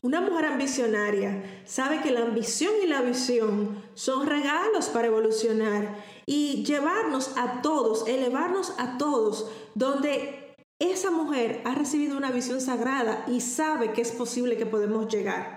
Una 0.03 0.21
mujer 0.21 0.45
ambicionaria 0.45 1.63
sabe 1.65 2.01
que 2.01 2.11
la 2.11 2.21
ambición 2.21 2.71
y 2.83 2.87
la 2.87 3.01
visión 3.01 3.83
son 3.95 4.27
regalos 4.27 4.89
para 4.89 5.07
evolucionar 5.07 6.03
y 6.27 6.63
llevarnos 6.65 7.35
a 7.35 7.63
todos, 7.63 8.07
elevarnos 8.07 8.73
a 8.77 8.99
todos, 8.99 9.49
donde 9.73 10.55
esa 10.79 11.09
mujer 11.09 11.61
ha 11.65 11.73
recibido 11.73 12.15
una 12.15 12.29
visión 12.29 12.61
sagrada 12.61 13.25
y 13.27 13.41
sabe 13.41 13.93
que 13.93 14.01
es 14.01 14.11
posible 14.11 14.57
que 14.57 14.67
podemos 14.67 15.07
llegar. 15.07 15.56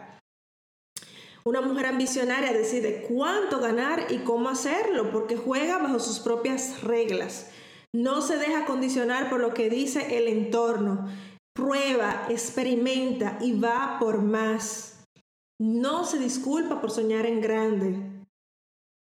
Una 1.45 1.61
mujer 1.63 1.87
ambicionaria 1.87 2.53
decide 2.53 3.07
cuánto 3.09 3.61
ganar 3.61 4.07
y 4.11 4.19
cómo 4.19 4.49
hacerlo 4.49 5.11
porque 5.11 5.37
juega 5.37 5.79
bajo 5.79 5.99
sus 5.99 6.19
propias 6.19 6.83
reglas. 6.83 7.51
No 7.95 8.21
se 8.21 8.37
deja 8.37 8.67
condicionar 8.67 9.31
por 9.31 9.41
lo 9.41 9.55
que 9.55 9.71
dice 9.71 10.19
el 10.19 10.29
entorno. 10.29 11.09
Prueba, 11.55 12.27
experimenta 12.29 13.39
y 13.41 13.59
va 13.59 13.97
por 13.99 14.23
más. 14.23 15.05
No 15.59 16.05
se 16.05 16.19
disculpa 16.19 16.81
por 16.81 16.91
soñar 16.91 17.27
en 17.27 17.41
grande. 17.41 18.10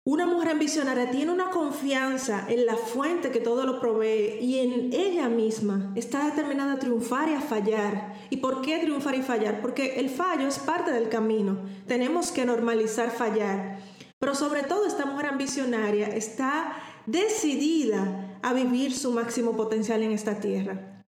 Una 0.09 0.25
mujer 0.25 0.51
ambicionaria 0.51 1.11
tiene 1.11 1.33
una 1.33 1.51
confianza 1.51 2.47
en 2.49 2.65
la 2.65 2.77
fuente 2.77 3.33
que 3.33 3.41
todo 3.41 3.67
lo 3.67 3.81
provee 3.81 4.39
y 4.41 4.61
en 4.61 4.93
ella 4.93 5.29
misma. 5.29 5.91
Está 5.97 6.27
determinada 6.27 6.75
a 6.75 6.79
triunfar 6.79 7.29
y 7.29 7.35
a 7.35 7.41
fallar. 7.41 8.15
¿Y 8.31 8.37
por 8.37 8.63
qué 8.63 8.79
triunfar 8.79 9.17
y 9.17 9.23
fallar? 9.23 9.61
Porque 9.61 9.99
el 9.99 10.09
fallo 10.09 10.47
es 10.47 10.61
parte 10.61 10.93
del 10.93 11.09
camino. 11.09 11.59
Tenemos 11.89 12.31
que 12.31 12.45
normalizar 12.45 13.11
fallar. 13.11 13.81
Pero 14.21 14.37
sobre 14.37 14.63
todo 14.63 14.87
esta 14.87 15.07
mujer 15.07 15.27
ambicionaria 15.27 16.07
está 16.07 16.77
decidida 17.07 18.39
a 18.43 18.53
vivir 18.53 18.95
su 18.95 19.11
máximo 19.11 19.57
potencial 19.57 20.05
en 20.05 20.13
esta 20.13 20.39
tierra. 20.39 21.05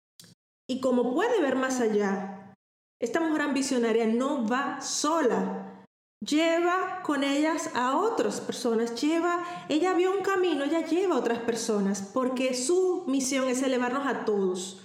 Y 0.66 0.80
como 0.80 1.12
puede 1.12 1.42
ver 1.42 1.56
más 1.56 1.82
allá, 1.82 2.54
esta 2.98 3.20
mujer 3.20 3.42
ambicionaria 3.42 4.06
no 4.06 4.48
va 4.48 4.80
sola 4.80 5.65
lleva 6.24 7.00
con 7.02 7.24
ellas 7.24 7.70
a 7.74 7.96
otras 7.96 8.40
personas, 8.40 9.00
lleva, 9.00 9.44
ella 9.68 9.92
vio 9.94 10.12
un 10.12 10.22
camino, 10.22 10.64
ella 10.64 10.84
lleva 10.86 11.16
a 11.16 11.18
otras 11.18 11.38
personas, 11.40 12.10
porque 12.12 12.54
su 12.54 13.04
misión 13.06 13.48
es 13.48 13.62
elevarnos 13.62 14.06
a 14.06 14.24
todos. 14.24 14.82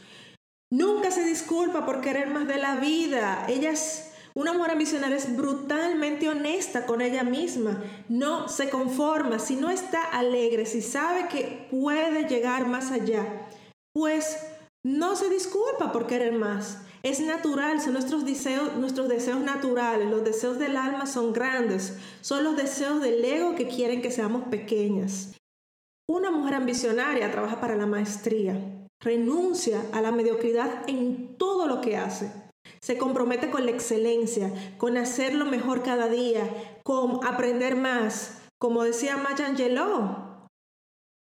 Nunca 0.72 1.12
se 1.12 1.24
disculpa 1.26 1.86
por 1.86 2.02
querer 2.02 2.30
más 2.30 2.48
de 2.48 2.58
la 2.58 2.76
vida. 2.78 3.46
Ella 3.50 3.72
es 3.72 4.14
una 4.34 4.54
mujer 4.54 4.72
ambicionaria, 4.72 5.18
es 5.18 5.36
brutalmente 5.36 6.30
honesta 6.30 6.86
con 6.86 7.02
ella 7.02 7.24
misma. 7.24 7.84
No 8.08 8.48
se 8.48 8.70
conforma, 8.70 9.40
si 9.40 9.58
no 9.58 9.70
está 9.70 10.02
alegre, 10.02 10.66
si 10.66 10.82
sabe 10.82 11.28
que 11.28 11.68
puede 11.70 12.28
llegar 12.30 12.68
más 12.68 12.92
allá, 12.92 13.50
pues 13.94 14.38
no 14.84 15.18
se 15.18 15.30
disculpa 15.30 15.92
por 15.92 16.08
querer 16.08 16.34
más. 16.34 16.80
Es 17.04 17.20
natural, 17.20 17.82
son 17.82 17.94
nuestros 17.94 18.26
deseos, 18.26 18.76
nuestros 18.76 19.10
deseos 19.10 19.40
naturales. 19.40 20.10
Los 20.10 20.24
deseos 20.24 20.60
del 20.60 20.78
alma 20.78 21.08
son 21.08 21.34
grandes. 21.34 21.98
Son 22.22 22.44
los 22.44 22.56
deseos 22.56 23.02
del 23.02 23.24
ego 23.26 23.56
que 23.56 23.68
quieren 23.68 24.02
que 24.02 24.12
seamos 24.12 24.44
pequeñas. 24.50 25.34
Una 26.08 26.30
mujer 26.30 26.56
ambicionaria 26.56 27.32
trabaja 27.32 27.60
para 27.60 27.76
la 27.76 27.88
maestría. 27.88 28.88
Renuncia 29.00 29.82
a 29.94 30.02
la 30.02 30.12
mediocridad 30.12 30.88
en 30.88 31.38
todo 31.38 31.66
lo 31.66 31.82
que 31.82 31.98
hace. 31.98 32.32
Se 32.82 33.00
compromete 33.00 33.50
con 33.50 33.66
la 33.66 33.72
excelencia, 33.72 34.52
con 34.78 34.98
hacerlo 34.98 35.46
mejor 35.46 35.82
cada 35.82 36.08
día, 36.08 36.48
con 36.84 37.26
aprender 37.26 37.76
más. 37.76 38.42
Como 38.60 38.84
decía 38.84 39.18
Maya 39.18 39.48
Angelou, 39.48 40.48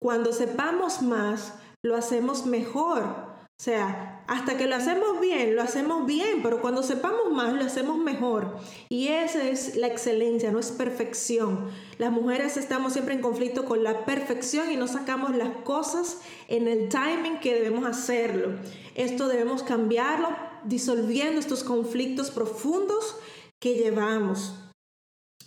cuando 0.01 0.33
sepamos 0.33 1.03
más, 1.03 1.55
lo 1.85 1.97
hacemos 1.97 2.47
mejor 2.47 3.28
o 3.61 3.65
sea, 3.65 4.23
hasta 4.29 4.57
que 4.57 4.69
lo 4.69 4.77
hacemos 4.77 5.21
bien, 5.21 5.57
lo 5.57 5.63
hacemos 5.63 6.07
bien, 6.07 6.45
pero 6.45 6.61
cuando 6.61 6.85
sepamos 6.85 7.33
más, 7.33 7.53
lo 7.53 7.65
hacemos 7.65 7.99
mejor. 7.99 8.57
Y 8.89 9.09
esa 9.09 9.49
es 9.49 9.75
la 9.75 9.89
excelencia, 9.89 10.53
no 10.53 10.61
es 10.61 10.71
perfección. 10.71 11.69
Las 11.99 12.13
mujeres 12.13 12.57
estamos 12.57 12.93
siempre 12.93 13.15
en 13.15 13.21
conflicto 13.21 13.65
con 13.65 13.83
la 13.83 14.05
perfección 14.05 14.71
y 14.71 14.77
no 14.77 14.87
sacamos 14.87 15.35
las 15.35 15.51
cosas 15.65 16.21
en 16.47 16.69
el 16.69 16.89
timing 16.89 17.41
que 17.41 17.55
debemos 17.55 17.85
hacerlo. 17.85 18.61
Esto 18.95 19.27
debemos 19.27 19.65
cambiarlo 19.65 20.29
disolviendo 20.63 21.41
estos 21.41 21.65
conflictos 21.65 22.31
profundos 22.31 23.17
que 23.59 23.75
llevamos. 23.75 24.55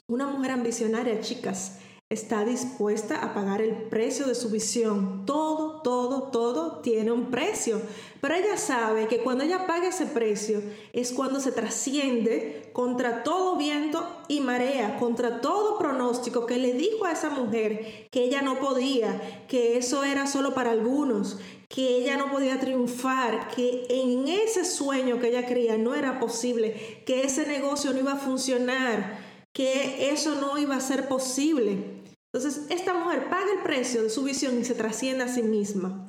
Una 0.10 0.28
mujer 0.28 0.52
ambicionaria, 0.52 1.22
chicas, 1.22 1.80
está 2.12 2.44
dispuesta 2.44 3.24
a 3.24 3.34
pagar 3.34 3.62
el 3.62 3.74
precio 3.74 4.28
de 4.28 4.36
su 4.36 4.50
visión. 4.50 5.26
Todo, 5.26 5.82
todo, 5.82 6.24
todo 6.24 6.82
tiene 6.82 7.12
un 7.12 7.32
precio. 7.32 7.82
Pero 8.20 8.36
ella 8.36 8.58
sabe 8.58 9.08
que 9.08 9.20
cuando 9.24 9.46
ella 9.46 9.66
paga 9.66 9.88
ese 9.88 10.06
precio 10.06 10.62
es 10.92 11.14
cuando 11.14 11.40
se 11.40 11.54
trasciende 11.54 12.70
contra 12.74 13.24
todo 13.24 13.56
viento 13.56 14.06
y 14.28 14.42
marea, 14.42 14.98
contra 15.00 15.40
todo 15.40 15.78
pronóstico 15.78 16.46
que 16.46 16.58
le 16.58 16.74
dijo 16.74 17.06
a 17.06 17.14
esa 17.14 17.30
mujer 17.30 18.10
que 18.12 18.26
ella 18.26 18.42
no 18.42 18.60
podía, 18.60 19.46
que 19.48 19.78
eso 19.78 20.04
era 20.04 20.28
solo 20.28 20.54
para 20.54 20.72
algunos, 20.72 21.40
que 21.70 21.96
ella 21.96 22.18
no 22.18 22.30
podía 22.30 22.60
triunfar, 22.60 23.48
que 23.56 23.86
en 23.90 24.28
ese 24.28 24.66
sueño 24.66 25.20
que 25.22 25.30
ella 25.30 25.48
creía 25.48 25.78
no 25.78 25.96
era 25.96 26.20
posible, 26.20 27.04
que 27.06 27.22
ese 27.22 27.48
negocio 27.48 27.94
no 27.94 28.00
iba 28.00 28.14
a 28.14 28.18
funcionar, 28.18 29.18
que 29.54 30.12
eso 30.12 30.36
no 30.36 30.58
iba 30.58 30.76
a 30.76 30.82
ser 30.82 31.08
posible. 31.08 32.01
Entonces, 32.34 32.68
esta 32.70 32.94
mujer 32.94 33.30
paga 33.30 33.52
el 33.52 33.64
precio 33.64 34.04
de 34.04 34.10
su 34.10 34.24
visión 34.24 34.60
y 34.60 34.64
se 34.64 34.76
trasciende 34.76 35.24
a 35.24 35.28
sí 35.28 35.44
misma. 35.44 36.08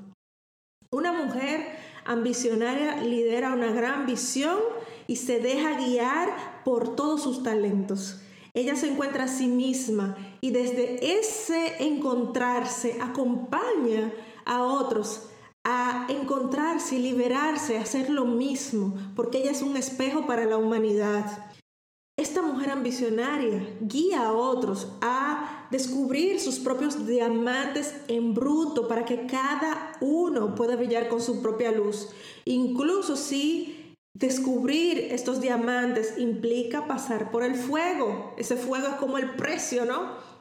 Una 0.90 1.12
mujer 1.12 1.76
ambicionaria 2.04 2.96
lidera 3.02 3.54
una 3.54 3.72
gran 3.72 4.06
visión 4.06 4.58
y 5.06 5.16
se 5.16 5.40
deja 5.40 5.78
guiar 5.78 6.62
por 6.64 6.94
todos 6.94 7.22
sus 7.22 7.42
talentos. 7.42 8.20
Ella 8.54 8.76
se 8.76 8.88
encuentra 8.88 9.24
a 9.24 9.28
sí 9.28 9.48
misma 9.48 10.16
y 10.40 10.50
desde 10.50 11.18
ese 11.18 11.82
encontrarse 11.84 12.98
acompaña 13.00 14.12
a 14.44 14.62
otros 14.62 15.28
a 15.64 16.06
encontrarse 16.08 16.96
y 16.96 16.98
liberarse, 17.02 17.78
a 17.78 17.82
hacer 17.82 18.10
lo 18.10 18.24
mismo, 18.24 18.94
porque 19.14 19.38
ella 19.38 19.52
es 19.52 19.62
un 19.62 19.76
espejo 19.76 20.26
para 20.26 20.44
la 20.44 20.56
humanidad. 20.56 21.52
Esta 22.32 22.40
mujer 22.40 22.70
ambicionaria 22.70 23.76
guía 23.82 24.22
a 24.22 24.32
otros 24.32 24.88
a 25.02 25.66
descubrir 25.70 26.40
sus 26.40 26.60
propios 26.60 27.06
diamantes 27.06 27.94
en 28.08 28.32
bruto 28.32 28.88
para 28.88 29.04
que 29.04 29.26
cada 29.26 29.92
uno 30.00 30.54
pueda 30.54 30.74
brillar 30.76 31.08
con 31.08 31.20
su 31.20 31.42
propia 31.42 31.72
luz. 31.72 32.08
Incluso 32.46 33.16
si 33.16 33.94
descubrir 34.14 34.96
estos 35.10 35.42
diamantes 35.42 36.16
implica 36.16 36.86
pasar 36.86 37.30
por 37.30 37.42
el 37.42 37.54
fuego. 37.54 38.32
Ese 38.38 38.56
fuego 38.56 38.86
es 38.86 38.94
como 38.94 39.18
el 39.18 39.36
precio, 39.36 39.84
¿no? 39.84 40.32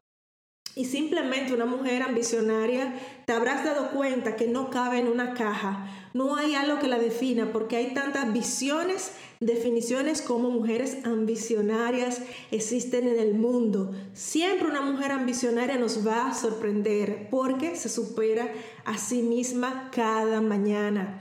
y 0.75 0.85
simplemente 0.85 1.53
una 1.53 1.65
mujer 1.65 2.01
ambicionaria, 2.01 2.93
te 3.25 3.33
habrás 3.33 3.65
dado 3.65 3.91
cuenta 3.91 4.35
que 4.35 4.47
no 4.47 4.69
cabe 4.69 4.99
en 4.99 5.07
una 5.07 5.33
caja. 5.33 5.89
No 6.13 6.35
hay 6.37 6.55
algo 6.55 6.79
que 6.79 6.87
la 6.87 6.97
defina 6.97 7.51
porque 7.51 7.75
hay 7.75 7.93
tantas 7.93 8.31
visiones, 8.31 9.11
definiciones 9.41 10.21
como 10.21 10.51
mujeres 10.51 10.99
ambicionarias 11.03 12.21
existen 12.51 13.07
en 13.07 13.19
el 13.19 13.33
mundo. 13.33 13.91
Siempre 14.13 14.67
una 14.67 14.81
mujer 14.81 15.11
ambicionaria 15.11 15.77
nos 15.77 16.07
va 16.07 16.29
a 16.29 16.33
sorprender 16.33 17.27
porque 17.29 17.75
se 17.75 17.89
supera 17.89 18.53
a 18.85 18.97
sí 18.97 19.23
misma 19.23 19.89
cada 19.93 20.39
mañana. 20.39 21.19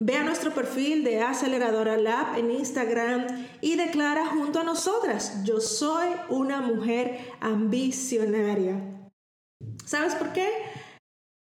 Ve 0.00 0.16
a 0.16 0.24
nuestro 0.24 0.54
perfil 0.54 1.04
de 1.04 1.20
Aceleradora 1.20 1.96
Lab 1.96 2.38
en 2.38 2.52
Instagram 2.52 3.26
y 3.60 3.76
declara 3.76 4.26
junto 4.26 4.60
a 4.60 4.64
nosotras, 4.64 5.42
yo 5.44 5.60
soy 5.60 6.08
una 6.30 6.60
mujer 6.60 7.18
ambicionaria. 7.40 8.80
¿Sabes 9.84 10.14
por 10.14 10.32
qué? 10.32 10.48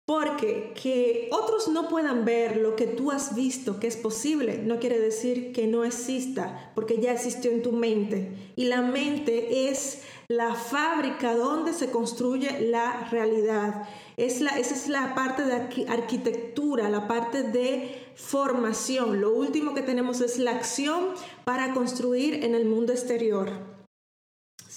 Porque 0.06 0.74
que 0.82 1.30
otros 1.32 1.70
no 1.70 1.88
puedan 1.88 2.26
ver 2.26 2.58
lo 2.58 2.76
que 2.76 2.88
tú 2.88 3.12
has 3.12 3.36
visto 3.36 3.80
que 3.80 3.88
es 3.88 3.96
posible 3.96 4.58
no 4.58 4.78
quiere 4.78 5.00
decir 5.00 5.54
que 5.54 5.66
no 5.66 5.86
exista, 5.86 6.74
porque 6.76 7.00
ya 7.00 7.14
existió 7.14 7.52
en 7.52 7.62
tu 7.62 7.72
mente. 7.72 8.52
Y 8.58 8.66
la 8.66 8.82
mente 8.82 9.70
es 9.70 10.02
la 10.28 10.56
fábrica 10.56 11.36
donde 11.36 11.72
se 11.72 11.90
construye 11.90 12.68
la 12.68 13.08
realidad. 13.12 13.88
Es 14.18 14.42
la, 14.42 14.52
esa 14.60 14.76
es 14.76 14.90
la 14.90 15.16
parte 15.16 15.44
de 15.44 15.88
arquitectura, 15.88 16.90
la 16.90 17.08
parte 17.08 17.44
de 17.44 17.96
formación. 18.16 19.22
Lo 19.22 19.34
último 19.34 19.74
que 19.74 19.84
tenemos 19.84 20.20
es 20.20 20.38
la 20.38 20.52
acción 20.52 21.12
para 21.46 21.74
construir 21.74 22.44
en 22.44 22.56
el 22.56 22.66
mundo 22.66 22.92
exterior. 22.92 23.73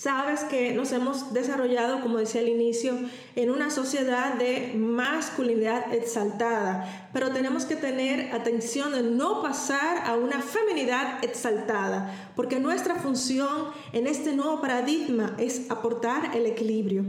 Sabes 0.06 0.44
que 0.44 0.72
nos 0.72 0.92
hemos 0.92 1.32
desarrollado, 1.32 2.00
como 2.00 2.18
decía 2.18 2.40
al 2.40 2.48
inicio, 2.48 2.96
en 3.34 3.50
una 3.50 3.70
sociedad 3.70 4.34
de 4.34 4.72
masculinidad 4.76 5.92
exaltada, 5.92 7.10
pero 7.12 7.32
tenemos 7.32 7.64
que 7.64 7.75
tener 7.75 8.32
atención 8.32 8.92
de 8.92 9.02
no 9.02 9.42
pasar 9.42 10.06
a 10.06 10.14
una 10.14 10.40
feminidad 10.42 11.25
exaltada, 11.25 12.30
porque 12.36 12.60
nuestra 12.60 12.94
función 12.94 13.72
en 13.92 14.06
este 14.06 14.32
nuevo 14.32 14.60
paradigma 14.60 15.35
es 15.38 15.68
aportar 15.72 16.37
el 16.37 16.46
equilibrio. 16.46 17.04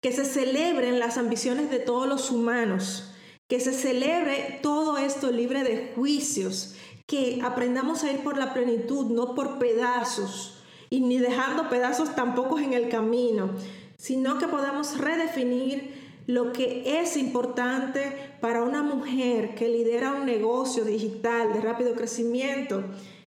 Que 0.00 0.10
se 0.10 0.24
celebren 0.24 0.98
las 0.98 1.18
ambiciones 1.18 1.70
de 1.70 1.78
todos 1.78 2.08
los 2.08 2.32
humanos, 2.32 3.12
que 3.46 3.60
se 3.60 3.72
celebre 3.72 4.58
todo 4.64 4.98
esto 4.98 5.30
libre 5.30 5.62
de 5.62 5.92
juicios, 5.94 6.74
que 7.06 7.38
aprendamos 7.44 8.02
a 8.02 8.10
ir 8.10 8.24
por 8.24 8.36
la 8.36 8.52
plenitud, 8.52 9.12
no 9.12 9.36
por 9.36 9.60
pedazos, 9.60 10.55
y 10.90 11.00
ni 11.00 11.18
dejando 11.18 11.68
pedazos 11.68 12.14
tampoco 12.14 12.58
en 12.58 12.72
el 12.72 12.88
camino, 12.88 13.50
sino 13.96 14.38
que 14.38 14.48
podamos 14.48 14.98
redefinir 14.98 16.06
lo 16.26 16.52
que 16.52 17.00
es 17.00 17.16
importante 17.16 18.36
para 18.40 18.62
una 18.62 18.82
mujer 18.82 19.54
que 19.54 19.68
lidera 19.68 20.12
un 20.12 20.26
negocio 20.26 20.84
digital 20.84 21.52
de 21.52 21.60
rápido 21.60 21.94
crecimiento, 21.94 22.82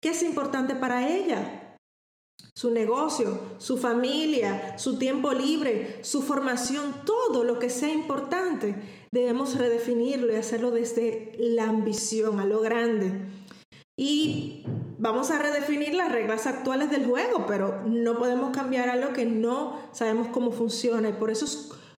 qué 0.01 0.11
es 0.11 0.23
importante 0.23 0.75
para 0.75 1.09
ella, 1.09 1.79
su 2.55 2.71
negocio, 2.71 3.41
su 3.59 3.79
familia, 3.79 4.79
su 4.79 4.99
tiempo 4.99 5.33
libre, 5.33 6.01
su 6.03 6.23
formación, 6.23 6.95
todo 7.07 7.45
lo 7.45 7.59
que 7.59 7.71
sea 7.71 7.93
importante, 7.93 8.75
debemos 9.11 9.57
redefinirlo 9.57 10.33
y 10.33 10.37
hacerlo 10.37 10.71
desde 10.71 11.33
la 11.39 11.65
ambición, 11.65 12.41
a 12.41 12.45
lo 12.45 12.61
grande. 12.61 13.11
Y 13.97 14.65
vamos 14.99 15.31
a 15.31 15.39
redefinir 15.39 15.95
las 15.95 16.11
reglas 16.11 16.47
actuales 16.47 16.91
del 16.91 17.07
juego, 17.07 17.47
pero 17.47 17.83
no 17.87 18.19
podemos 18.19 18.57
cambiar 18.57 18.89
algo 18.89 19.13
que 19.13 19.27
no 19.27 19.79
sabemos 19.93 20.29
cómo 20.29 20.51
funciona. 20.51 21.11
Y 21.11 21.13
por 21.15 21.31
eso 21.31 21.47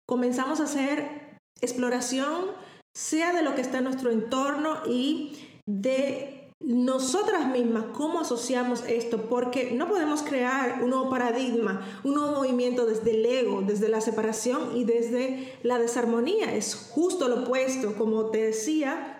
comenzamos 0.06 0.60
a 0.60 0.64
hacer 0.64 1.38
exploración, 1.60 2.46
sea 2.94 3.32
de 3.32 3.42
lo 3.42 3.54
que 3.54 3.60
está 3.60 3.78
en 3.78 3.84
nuestro 3.84 4.10
entorno 4.10 4.78
y 4.86 5.36
de 5.66 6.44
nosotras 6.60 7.48
mismas, 7.48 7.84
¿cómo 7.92 8.20
asociamos 8.20 8.84
esto? 8.88 9.28
Porque 9.28 9.72
no 9.72 9.86
podemos 9.86 10.22
crear 10.22 10.82
un 10.82 10.90
nuevo 10.90 11.10
paradigma, 11.10 11.86
un 12.04 12.14
nuevo 12.14 12.32
movimiento 12.32 12.86
desde 12.86 13.10
el 13.10 13.26
ego, 13.26 13.60
desde 13.60 13.90
la 13.90 14.00
separación 14.00 14.74
y 14.74 14.84
desde 14.84 15.52
la 15.62 15.78
desarmonía. 15.78 16.54
Es 16.54 16.74
justo 16.74 17.28
lo 17.28 17.42
opuesto. 17.42 17.94
Como 17.96 18.30
te 18.30 18.42
decía, 18.42 19.13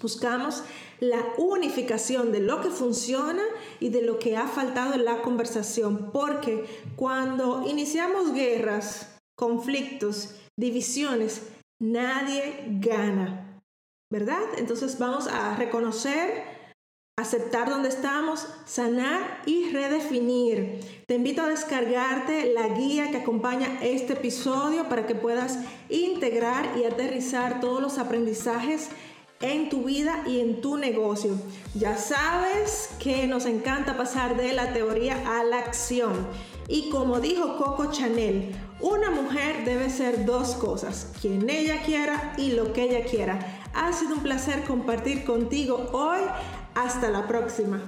buscamos 0.00 0.62
la 1.00 1.24
unificación 1.38 2.32
de 2.32 2.40
lo 2.40 2.60
que 2.60 2.70
funciona 2.70 3.42
y 3.80 3.88
de 3.90 4.02
lo 4.02 4.18
que 4.18 4.36
ha 4.36 4.48
faltado 4.48 4.94
en 4.94 5.04
la 5.04 5.22
conversación. 5.22 6.10
Porque 6.12 6.64
cuando 6.96 7.64
iniciamos 7.66 8.32
guerras, 8.32 9.18
conflictos, 9.36 10.34
divisiones, 10.56 11.42
nadie 11.80 12.64
gana. 12.80 13.62
¿Verdad? 14.10 14.42
Entonces 14.58 14.98
vamos 14.98 15.26
a 15.26 15.56
reconocer 15.56 16.54
aceptar 17.16 17.70
donde 17.70 17.88
estamos, 17.88 18.48
sanar 18.64 19.42
y 19.46 19.70
redefinir. 19.70 20.80
Te 21.06 21.14
invito 21.14 21.42
a 21.42 21.48
descargarte 21.48 22.52
la 22.52 22.68
guía 22.68 23.10
que 23.10 23.18
acompaña 23.18 23.78
este 23.82 24.14
episodio 24.14 24.88
para 24.88 25.06
que 25.06 25.14
puedas 25.14 25.58
integrar 25.88 26.76
y 26.76 26.84
aterrizar 26.84 27.60
todos 27.60 27.80
los 27.80 27.98
aprendizajes 27.98 28.88
en 29.40 29.68
tu 29.68 29.84
vida 29.84 30.22
y 30.26 30.40
en 30.40 30.60
tu 30.60 30.76
negocio. 30.76 31.32
Ya 31.74 31.96
sabes 31.96 32.90
que 32.98 33.26
nos 33.26 33.46
encanta 33.46 33.96
pasar 33.96 34.36
de 34.36 34.52
la 34.52 34.72
teoría 34.72 35.38
a 35.38 35.44
la 35.44 35.58
acción. 35.58 36.26
Y 36.68 36.88
como 36.90 37.20
dijo 37.20 37.58
Coco 37.58 37.90
Chanel, 37.92 38.54
una 38.80 39.10
mujer 39.10 39.64
debe 39.64 39.90
ser 39.90 40.24
dos 40.24 40.54
cosas, 40.54 41.12
quien 41.20 41.48
ella 41.50 41.82
quiera 41.82 42.34
y 42.38 42.52
lo 42.52 42.72
que 42.72 42.84
ella 42.84 43.04
quiera. 43.04 43.38
Ha 43.74 43.92
sido 43.92 44.14
un 44.14 44.22
placer 44.22 44.64
compartir 44.64 45.24
contigo 45.24 45.90
hoy 45.92 46.20
hasta 46.74 47.10
la 47.10 47.26
próxima. 47.26 47.80